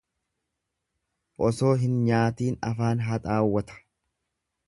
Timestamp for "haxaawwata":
3.11-3.79